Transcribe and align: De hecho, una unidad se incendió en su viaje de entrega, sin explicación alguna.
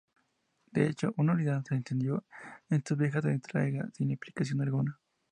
De 0.71 0.87
hecho, 0.87 1.13
una 1.17 1.33
unidad 1.33 1.63
se 1.63 1.75
incendió 1.75 2.25
en 2.71 2.83
su 2.83 2.95
viaje 2.95 3.21
de 3.21 3.33
entrega, 3.33 3.87
sin 3.93 4.09
explicación 4.09 4.59
alguna. 4.63 4.99